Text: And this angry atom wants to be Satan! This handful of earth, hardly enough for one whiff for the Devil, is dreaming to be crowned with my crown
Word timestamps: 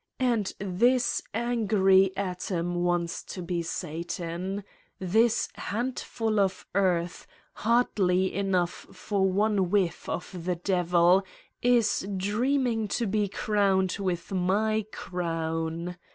And 0.19 0.51
this 0.57 1.21
angry 1.31 2.11
atom 2.17 2.73
wants 2.73 3.23
to 3.25 3.43
be 3.43 3.61
Satan! 3.61 4.63
This 4.97 5.47
handful 5.53 6.39
of 6.39 6.65
earth, 6.73 7.27
hardly 7.53 8.33
enough 8.33 8.71
for 8.91 9.29
one 9.29 9.69
whiff 9.69 10.09
for 10.19 10.37
the 10.39 10.55
Devil, 10.55 11.23
is 11.61 12.07
dreaming 12.17 12.87
to 12.87 13.05
be 13.05 13.27
crowned 13.27 13.97
with 13.99 14.31
my 14.31 14.87
crown 14.91 15.97